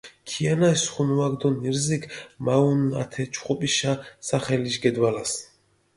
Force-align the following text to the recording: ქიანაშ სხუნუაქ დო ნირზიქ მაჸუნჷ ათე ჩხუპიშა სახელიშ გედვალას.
ქიანაშ 0.29 0.77
სხუნუაქ 0.83 1.33
დო 1.41 1.49
ნირზიქ 1.61 2.03
მაჸუნჷ 2.45 2.95
ათე 3.01 3.23
ჩხუპიშა 3.33 3.91
სახელიშ 4.27 4.75
გედვალას. 4.83 5.31